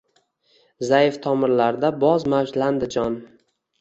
Zaif 0.91 1.19
tomirlarda 1.27 1.91
boz 2.05 2.27
mavjlandi 2.35 2.91
jon 2.97 3.19